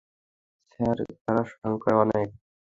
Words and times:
Sir, 0.71 0.97
তারা 1.23 1.43
সংখ্যায় 1.53 1.97
অনেক। 2.03 2.27